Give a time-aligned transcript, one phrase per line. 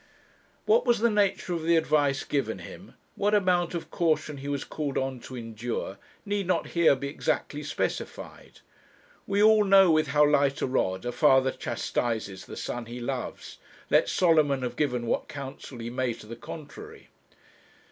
[0.65, 4.63] What was the nature of the advice given him, what amount of caution he was
[4.63, 8.61] called on to endure, need not here be exactly specified.
[9.27, 13.59] We all know with how light a rod a father chastises the son he loves,
[13.91, 17.09] let Solomon have given what counsel he may to the contrary.